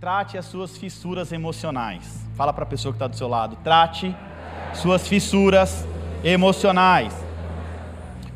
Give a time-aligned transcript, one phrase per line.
[0.00, 2.24] Trate as suas fissuras emocionais.
[2.36, 3.56] Fala para a pessoa que está do seu lado.
[3.64, 4.14] Trate
[4.72, 5.84] suas fissuras
[6.22, 7.12] emocionais.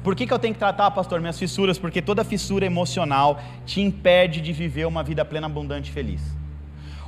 [0.03, 1.79] Por que, que eu tenho que tratar, pastor, minhas fissuras?
[1.79, 6.21] Porque toda fissura emocional te impede de viver uma vida plena, abundante e feliz.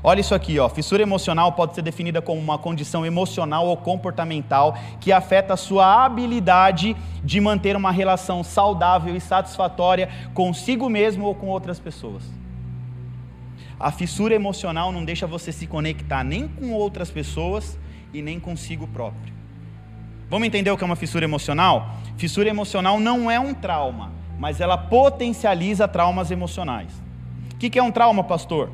[0.05, 0.69] Olha isso aqui, ó.
[0.69, 6.05] Fissura emocional pode ser definida como uma condição emocional ou comportamental que afeta a sua
[6.05, 12.44] habilidade de manter uma relação saudável e satisfatória consigo mesmo ou com outras pessoas.
[13.85, 17.79] A fissura emocional não deixa você se conectar nem com outras pessoas
[18.15, 19.35] e nem consigo próprio.
[20.31, 21.95] Vamos entender o que é uma fissura emocional?
[22.17, 26.95] Fissura emocional não é um trauma, mas ela potencializa traumas emocionais.
[27.53, 28.73] O que é um trauma, pastor?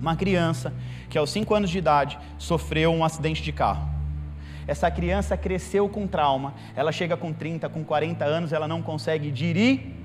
[0.00, 0.72] Uma criança
[1.10, 3.88] que aos 5 anos de idade sofreu um acidente de carro.
[4.68, 9.32] Essa criança cresceu com trauma, ela chega com 30, com 40 anos, ela não consegue
[9.32, 9.97] dirigir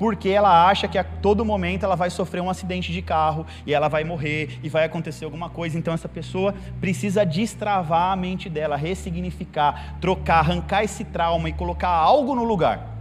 [0.00, 3.74] porque ela acha que a todo momento ela vai sofrer um acidente de carro e
[3.74, 5.76] ela vai morrer e vai acontecer alguma coisa.
[5.76, 11.90] Então essa pessoa precisa destravar a mente dela, ressignificar, trocar, arrancar esse trauma e colocar
[11.90, 12.96] algo no lugar.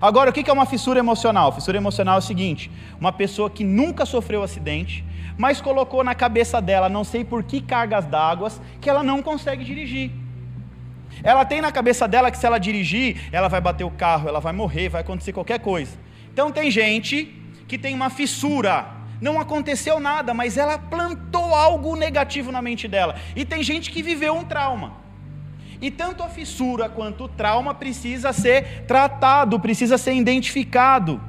[0.00, 1.52] Agora, o que é uma fissura emocional?
[1.52, 5.04] Fissura emocional é o seguinte: uma pessoa que nunca sofreu acidente,
[5.38, 9.62] mas colocou na cabeça dela, não sei por que cargas d'água, que ela não consegue
[9.62, 10.10] dirigir.
[11.22, 14.40] Ela tem na cabeça dela que se ela dirigir, ela vai bater o carro, ela
[14.40, 16.09] vai morrer, vai acontecer qualquer coisa.
[16.32, 17.34] Então tem gente
[17.66, 18.86] que tem uma fissura.
[19.20, 23.16] Não aconteceu nada, mas ela plantou algo negativo na mente dela.
[23.36, 24.94] E tem gente que viveu um trauma.
[25.80, 31.20] E tanto a fissura quanto o trauma precisa ser tratado, precisa ser identificado.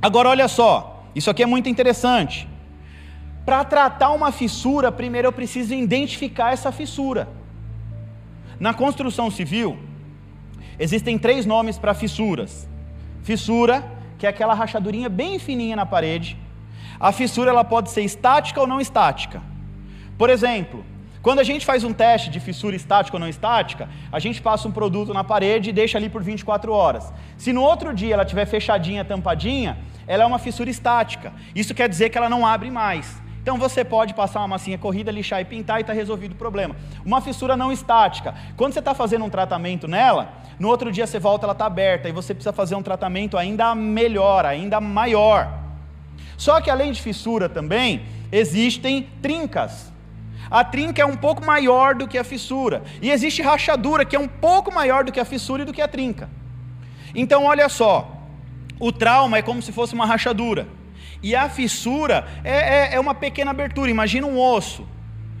[0.00, 2.48] Agora olha só, isso aqui é muito interessante.
[3.44, 7.28] Para tratar uma fissura, primeiro eu preciso identificar essa fissura.
[8.60, 9.78] Na construção civil,
[10.78, 12.68] existem três nomes para fissuras.
[13.22, 13.84] Fissura,
[14.18, 16.36] que é aquela rachadurinha bem fininha na parede.
[16.98, 19.40] A fissura ela pode ser estática ou não estática.
[20.16, 20.84] Por exemplo,
[21.22, 24.66] quando a gente faz um teste de fissura estática ou não estática, a gente passa
[24.66, 27.12] um produto na parede e deixa ali por 24 horas.
[27.36, 31.32] Se no outro dia ela estiver fechadinha, tampadinha, ela é uma fissura estática.
[31.54, 33.20] Isso quer dizer que ela não abre mais.
[33.48, 36.76] Então você pode passar uma massinha corrida, lixar e pintar e está resolvido o problema.
[37.02, 38.34] Uma fissura não estática.
[38.58, 42.10] Quando você está fazendo um tratamento nela, no outro dia você volta, ela está aberta
[42.10, 45.50] e você precisa fazer um tratamento ainda melhor, ainda maior.
[46.36, 49.90] Só que além de fissura também, existem trincas.
[50.50, 52.82] A trinca é um pouco maior do que a fissura.
[53.00, 55.80] E existe rachadura, que é um pouco maior do que a fissura e do que
[55.80, 56.28] a trinca.
[57.14, 58.14] Então, olha só:
[58.78, 60.76] o trauma é como se fosse uma rachadura.
[61.22, 64.86] E a fissura é, é, é uma pequena abertura, imagina um osso.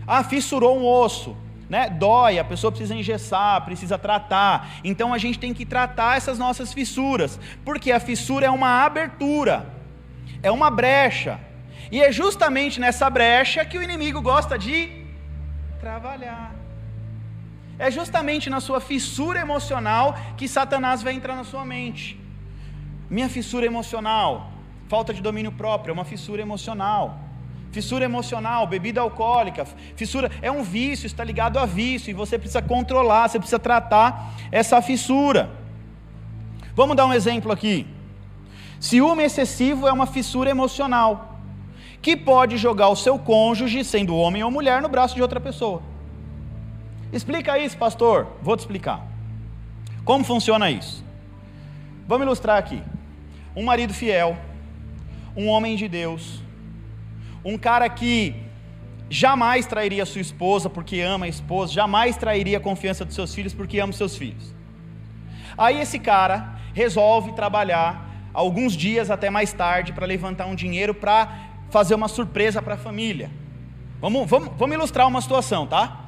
[0.06, 1.36] Ah, fissurou um osso.
[1.68, 1.90] Né?
[1.90, 4.70] Dói, a pessoa precisa engessar, precisa tratar.
[4.82, 9.66] Então a gente tem que tratar essas nossas fissuras, porque a fissura é uma abertura,
[10.42, 11.38] é uma brecha.
[11.92, 15.04] E é justamente nessa brecha que o inimigo gosta de
[15.78, 16.54] trabalhar.
[17.78, 22.18] É justamente na sua fissura emocional que Satanás vai entrar na sua mente.
[23.08, 24.50] Minha fissura emocional,
[24.88, 27.20] Falta de domínio próprio, é uma fissura emocional.
[27.70, 32.62] Fissura emocional, bebida alcoólica, fissura é um vício, está ligado a vício, e você precisa
[32.62, 35.50] controlar, você precisa tratar essa fissura.
[36.74, 37.86] Vamos dar um exemplo aqui.
[38.80, 41.38] Ciúme excessivo é uma fissura emocional,
[42.00, 45.82] que pode jogar o seu cônjuge, sendo homem ou mulher, no braço de outra pessoa.
[47.12, 48.28] Explica isso, pastor.
[48.40, 49.06] Vou te explicar.
[50.04, 51.04] Como funciona isso?
[52.06, 52.82] Vamos ilustrar aqui.
[53.54, 54.38] Um marido fiel
[55.38, 56.42] um homem de Deus,
[57.44, 58.34] um cara que
[59.08, 63.54] jamais trairia sua esposa porque ama a esposa, jamais trairia a confiança dos seus filhos
[63.54, 64.52] porque ama os seus filhos.
[65.56, 68.04] Aí esse cara resolve trabalhar
[68.34, 71.32] alguns dias até mais tarde para levantar um dinheiro para
[71.70, 73.30] fazer uma surpresa para a família.
[74.00, 76.07] Vamos, vamos, vamos ilustrar uma situação, tá?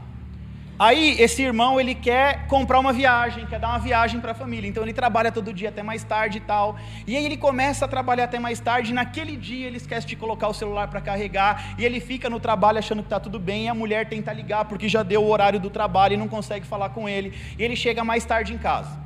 [0.80, 4.66] Aí esse irmão ele quer comprar uma viagem, quer dar uma viagem para a família.
[4.66, 6.74] Então ele trabalha todo dia até mais tarde e tal.
[7.06, 8.90] E aí ele começa a trabalhar até mais tarde.
[8.90, 12.40] E naquele dia ele esquece de colocar o celular para carregar e ele fica no
[12.40, 13.66] trabalho achando que está tudo bem.
[13.66, 16.64] E a mulher tenta ligar porque já deu o horário do trabalho e não consegue
[16.64, 17.34] falar com ele.
[17.58, 18.98] E ele chega mais tarde em casa.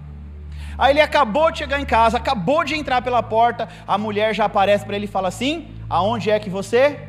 [0.79, 3.69] Aí ele acabou de chegar em casa, acabou de entrar pela porta.
[3.85, 7.01] A mulher já aparece para ele e fala assim: Aonde é que você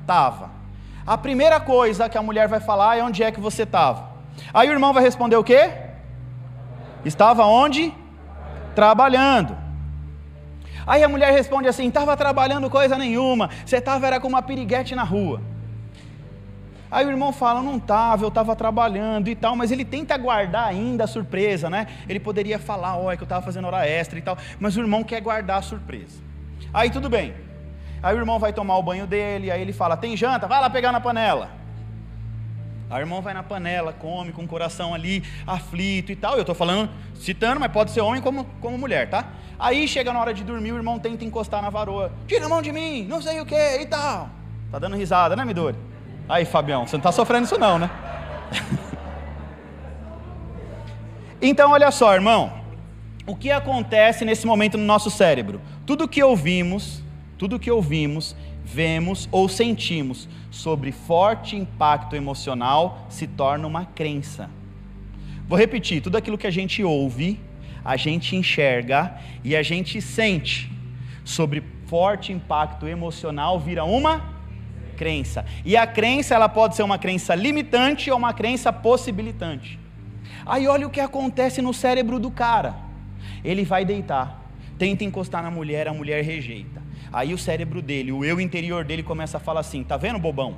[0.00, 0.55] estava?
[1.06, 4.10] A primeira coisa que a mulher vai falar é onde é que você estava.
[4.52, 5.70] Aí o irmão vai responder o quê?
[7.04, 7.94] Estava onde?
[8.74, 9.56] Trabalhando.
[10.86, 14.94] Aí a mulher responde assim: estava trabalhando coisa nenhuma, você estava era com uma piriguete
[14.94, 15.40] na rua.
[16.90, 20.68] Aí o irmão fala: não estava, eu estava trabalhando e tal, mas ele tenta guardar
[20.68, 21.86] ainda a surpresa, né?
[22.08, 25.02] Ele poderia falar: olha, que eu estava fazendo hora extra e tal, mas o irmão
[25.02, 26.20] quer guardar a surpresa.
[26.72, 27.34] Aí tudo bem.
[28.02, 30.46] Aí o irmão vai tomar o banho dele, aí ele fala: Tem janta?
[30.46, 31.50] Vai lá pegar na panela.
[32.88, 36.34] Aí o irmão vai na panela, come com o coração ali aflito e tal.
[36.34, 39.26] Eu estou falando, citando, mas pode ser homem como, como mulher, tá?
[39.58, 42.12] Aí chega na hora de dormir, o irmão tenta encostar na varoa.
[42.28, 44.28] Tira a mão de mim, não sei o que e tal.
[44.70, 45.76] Tá dando risada, né, Midori?
[46.28, 47.90] Aí, Fabião, você não está sofrendo isso não, né?
[51.40, 52.52] então, olha só, irmão.
[53.26, 55.60] O que acontece nesse momento no nosso cérebro?
[55.84, 57.02] Tudo que ouvimos,
[57.38, 58.34] tudo que ouvimos,
[58.64, 64.50] vemos ou sentimos sobre forte impacto emocional se torna uma crença.
[65.48, 67.38] Vou repetir: tudo aquilo que a gente ouve,
[67.84, 70.70] a gente enxerga e a gente sente
[71.24, 74.34] sobre forte impacto emocional vira uma
[74.96, 75.44] crença.
[75.64, 79.78] E a crença ela pode ser uma crença limitante ou uma crença possibilitante.
[80.44, 82.74] Aí olha o que acontece no cérebro do cara.
[83.44, 84.42] Ele vai deitar,
[84.78, 86.85] tenta encostar na mulher, a mulher rejeita.
[87.12, 90.56] Aí o cérebro dele, o eu interior dele começa a falar assim: "Tá vendo, bobão?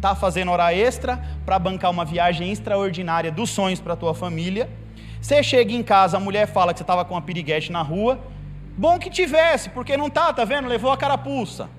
[0.00, 4.68] Tá fazendo hora extra para bancar uma viagem extraordinária dos sonhos para tua família
[5.22, 8.18] você chega em casa, a mulher fala que você estava com uma piriguete na rua.
[8.76, 10.66] Bom que tivesse, porque não tá, tá vendo?
[10.66, 11.70] Levou a carapuça.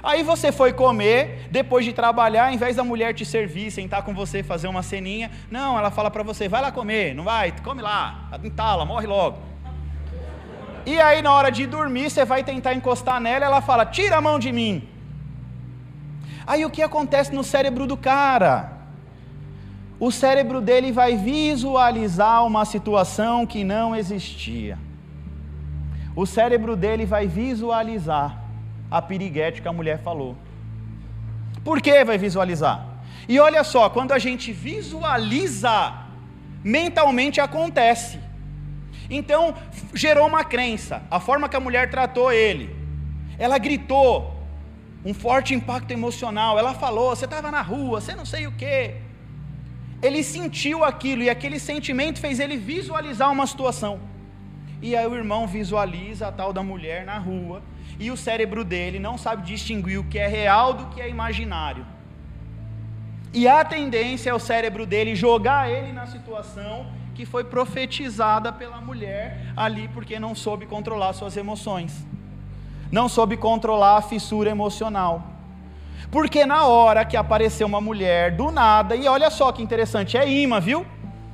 [0.00, 4.14] Aí você foi comer, depois de trabalhar, em vez da mulher te servir, sentar com
[4.14, 7.82] você, fazer uma ceninha, não, ela fala para você, vai lá comer, não vai, come
[7.82, 9.38] lá, entala, morre logo.
[10.86, 14.20] E aí na hora de dormir, você vai tentar encostar nela, ela fala, tira a
[14.20, 14.88] mão de mim.
[16.46, 18.74] Aí o que acontece no cérebro do cara?
[19.98, 24.78] o cérebro dele vai visualizar uma situação que não existia.
[26.16, 28.38] O cérebro dele vai visualizar
[28.90, 30.36] a piriguete que a mulher falou.
[31.64, 32.86] Por que vai visualizar?
[33.28, 35.94] E olha só, quando a gente visualiza,
[36.62, 38.20] mentalmente acontece.
[39.10, 39.54] Então,
[39.92, 42.74] gerou uma crença, a forma que a mulher tratou ele.
[43.38, 44.32] Ela gritou,
[45.04, 46.58] um forte impacto emocional.
[46.58, 48.96] Ela falou: Você estava na rua, você não sei o quê
[50.04, 53.98] ele sentiu aquilo e aquele sentimento fez ele visualizar uma situação.
[54.82, 57.62] E aí o irmão visualiza a tal da mulher na rua
[57.98, 61.86] e o cérebro dele não sabe distinguir o que é real do que é imaginário.
[63.32, 68.80] E a tendência é o cérebro dele jogar ele na situação que foi profetizada pela
[68.80, 72.04] mulher ali porque não soube controlar suas emoções.
[72.90, 75.22] Não soube controlar a fissura emocional.
[76.10, 80.28] Porque na hora que apareceu uma mulher do nada, e olha só que interessante, é
[80.28, 80.86] imã, viu?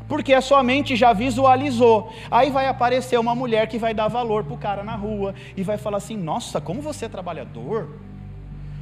[0.09, 2.13] Porque a sua mente já visualizou.
[2.31, 5.63] Aí vai aparecer uma mulher que vai dar valor para o cara na rua e
[5.63, 7.91] vai falar assim: Nossa, como você é trabalhador?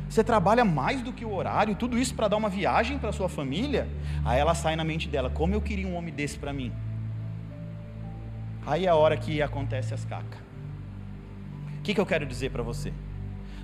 [0.09, 3.29] Você trabalha mais do que o horário, tudo isso para dar uma viagem para sua
[3.29, 3.87] família?
[4.25, 6.73] Aí ela sai na mente dela: Como eu queria um homem desse para mim?
[8.69, 10.39] Aí é a hora que acontece as cacas.
[11.79, 12.93] O que, que eu quero dizer para você?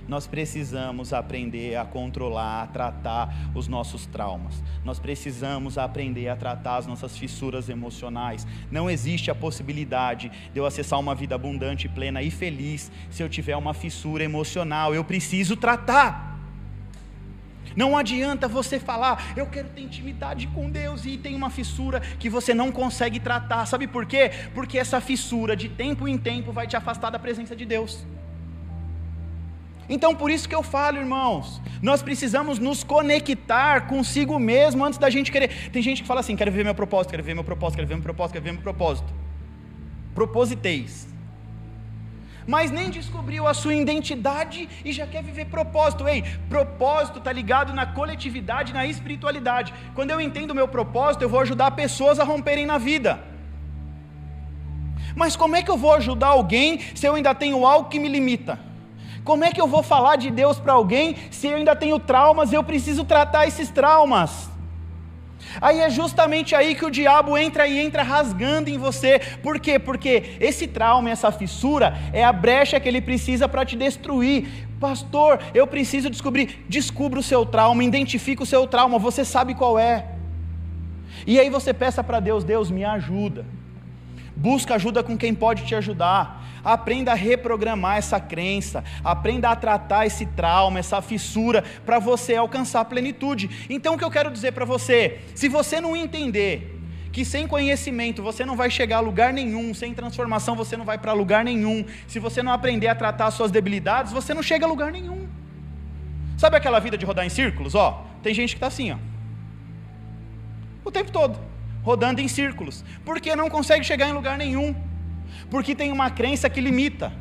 [0.07, 4.63] nós precisamos aprender a controlar, a tratar os nossos traumas.
[4.83, 8.45] Nós precisamos aprender a tratar as nossas fissuras emocionais.
[8.69, 13.29] Não existe a possibilidade de eu acessar uma vida abundante, plena e feliz se eu
[13.29, 14.93] tiver uma fissura emocional.
[14.93, 16.34] Eu preciso tratar.
[17.75, 22.29] Não adianta você falar, eu quero ter intimidade com Deus e tem uma fissura que
[22.29, 23.65] você não consegue tratar.
[23.65, 24.31] Sabe por quê?
[24.53, 28.05] Porque essa fissura de tempo em tempo vai te afastar da presença de Deus.
[29.87, 35.09] Então, por isso que eu falo, irmãos, nós precisamos nos conectar consigo mesmo antes da
[35.09, 35.69] gente querer.
[35.69, 37.95] Tem gente que fala assim: quero ver meu propósito, quero ver meu propósito, quero ver
[37.95, 39.13] meu propósito, quero ver meu propósito.
[40.15, 41.14] Propositeis.
[42.47, 46.07] Mas nem descobriu a sua identidade e já quer viver propósito.
[46.07, 49.73] Ei, propósito está ligado na coletividade, na espiritualidade.
[49.95, 53.19] Quando eu entendo o meu propósito, eu vou ajudar pessoas a romperem na vida.
[55.15, 58.07] Mas como é que eu vou ajudar alguém se eu ainda tenho algo que me
[58.07, 58.59] limita?
[59.23, 62.53] Como é que eu vou falar de Deus para alguém se eu ainda tenho traumas
[62.53, 64.54] eu preciso tratar esses traumas?
[65.61, 69.19] Aí é justamente aí que o diabo entra e entra rasgando em você.
[69.41, 69.79] Por quê?
[69.79, 74.67] Porque esse trauma, essa fissura, é a brecha que ele precisa para te destruir.
[74.79, 76.65] Pastor, eu preciso descobrir.
[76.67, 80.05] Descubra o seu trauma, identifique o seu trauma, você sabe qual é.
[81.25, 83.45] E aí você peça para Deus: Deus, me ajuda.
[84.35, 86.43] Busca ajuda com quem pode te ajudar.
[86.65, 88.83] Aprenda a reprogramar essa crença.
[89.03, 93.67] Aprenda a tratar esse trauma, essa fissura, para você alcançar a plenitude.
[93.69, 95.19] Então, o que eu quero dizer para você?
[95.35, 96.75] Se você não entender
[97.11, 100.97] que sem conhecimento você não vai chegar a lugar nenhum, sem transformação você não vai
[100.97, 104.65] para lugar nenhum, se você não aprender a tratar as suas debilidades, você não chega
[104.65, 105.25] a lugar nenhum.
[106.37, 107.73] Sabe aquela vida de rodar em círculos?
[107.73, 108.97] Ó, tem gente que está assim, ó,
[110.83, 111.39] o tempo todo
[111.85, 114.75] rodando em círculos, porque não consegue chegar em lugar nenhum,
[115.49, 117.11] porque tem uma crença que limita.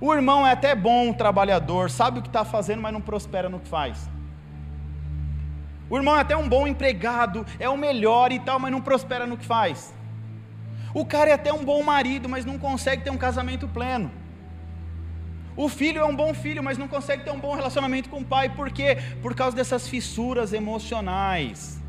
[0.00, 3.60] O irmão é até bom trabalhador, sabe o que está fazendo, mas não prospera no
[3.60, 4.08] que faz.
[5.88, 9.26] O irmão é até um bom empregado, é o melhor e tal, mas não prospera
[9.26, 9.94] no que faz.
[10.92, 14.10] O cara é até um bom marido, mas não consegue ter um casamento pleno.
[15.56, 18.24] O filho é um bom filho, mas não consegue ter um bom relacionamento com o
[18.24, 18.48] pai.
[18.48, 18.98] Por quê?
[19.22, 21.80] Por causa dessas fissuras emocionais.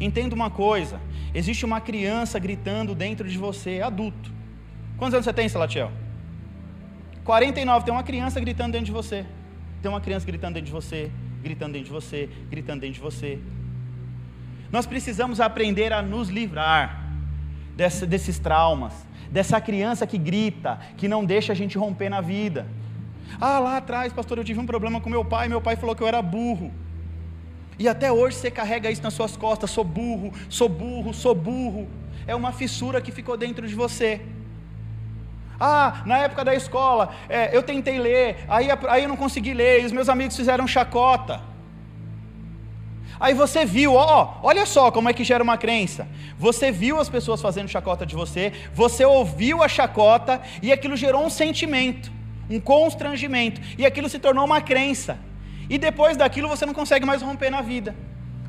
[0.00, 1.00] Entenda uma coisa:
[1.32, 4.32] existe uma criança gritando dentro de você, adulto.
[4.96, 5.90] Quantos anos você tem, Salatiel?
[7.24, 7.84] 49.
[7.84, 9.24] Tem uma criança gritando dentro de você.
[9.80, 11.10] Tem uma criança gritando dentro de você,
[11.42, 13.38] gritando dentro de você, gritando dentro de você.
[14.70, 17.02] Nós precisamos aprender a nos livrar
[17.76, 18.94] dessa, desses traumas,
[19.30, 22.66] dessa criança que grita, que não deixa a gente romper na vida.
[23.40, 26.02] Ah, lá atrás, pastor, eu tive um problema com meu pai, meu pai falou que
[26.02, 26.72] eu era burro.
[27.78, 31.88] E até hoje você carrega isso nas suas costas: sou burro, sou burro, sou burro.
[32.26, 34.20] É uma fissura que ficou dentro de você.
[35.64, 39.82] Ah, na época da escola, é, eu tentei ler, aí, aí eu não consegui ler,
[39.82, 41.40] e os meus amigos fizeram chacota.
[43.20, 46.08] Aí você viu, ó, olha só como é que gera uma crença.
[46.36, 51.24] Você viu as pessoas fazendo chacota de você, você ouviu a chacota e aquilo gerou
[51.24, 52.10] um sentimento
[52.50, 55.18] um constrangimento, e aquilo se tornou uma crença.
[55.68, 57.94] E depois daquilo você não consegue mais romper na vida.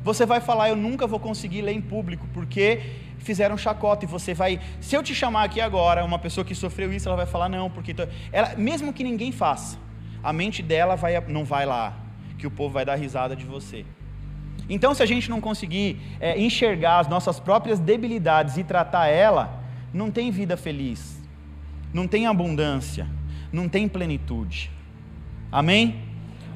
[0.02, 2.82] Você vai falar, eu nunca vou conseguir ler em público, porque
[3.24, 4.60] fizeram chacota e você vai.
[4.80, 7.68] Se eu te chamar aqui agora, uma pessoa que sofreu isso, ela vai falar, não,
[7.70, 7.94] porque.
[8.30, 9.78] Ela, mesmo que ninguém faça,
[10.22, 11.96] a mente dela vai, não vai lá,
[12.38, 13.84] que o povo vai dar risada de você.
[14.68, 19.62] Então, se a gente não conseguir é, enxergar as nossas próprias debilidades e tratar ela,
[19.92, 21.20] não tem vida feliz,
[21.92, 23.06] não tem abundância
[23.54, 24.70] não tem plenitude.
[25.50, 26.02] Amém?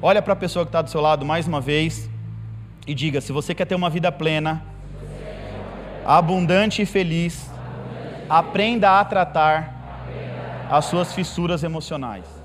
[0.01, 2.09] Olha para a pessoa que está do seu lado mais uma vez
[2.85, 4.63] e diga: se você quer ter uma vida plena,
[6.11, 7.51] abundante e feliz,
[8.27, 12.38] aprenda a tratar as suas fissuras emocionais.